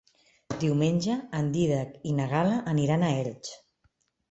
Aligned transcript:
Diumenge 0.63 1.17
en 1.41 1.51
Dídac 1.59 1.93
i 2.13 2.15
na 2.21 2.27
Gal·la 2.33 2.59
aniran 2.75 3.07
a 3.07 3.13
Elx. 3.21 3.57